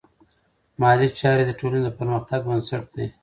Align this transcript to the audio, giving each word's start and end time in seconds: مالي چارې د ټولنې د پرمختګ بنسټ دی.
مالي 0.81 1.07
چارې 1.19 1.43
د 1.47 1.51
ټولنې 1.59 1.81
د 1.83 1.89
پرمختګ 1.97 2.39
بنسټ 2.47 2.85
دی. 2.95 3.07